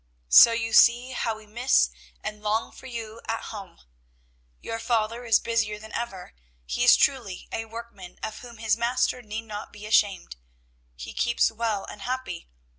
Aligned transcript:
"So 0.29 0.51
you 0.51 0.73
see 0.73 1.11
how 1.11 1.37
we 1.37 1.45
miss 1.45 1.91
and 2.23 2.41
long 2.41 2.71
for 2.71 2.87
you 2.87 3.21
at 3.27 3.53
home. 3.53 3.77
"Your 4.59 4.79
father 4.79 5.25
is 5.25 5.39
busier 5.39 5.77
than 5.77 5.93
ever. 5.93 6.33
He 6.65 6.83
is 6.83 6.95
truly 6.95 7.47
a 7.51 7.65
workman 7.65 8.17
of 8.23 8.39
whom 8.39 8.57
his 8.57 8.75
Master 8.75 9.21
need 9.21 9.43
not 9.43 9.65
to 9.65 9.71
be 9.77 9.85
ashamed. 9.85 10.37
He 10.95 11.13
keeps 11.13 11.51
well 11.51 11.85
and 11.85 12.01
happy. 12.01 12.49